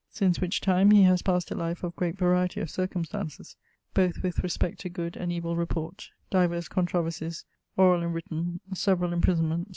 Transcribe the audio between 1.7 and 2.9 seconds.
of great variety of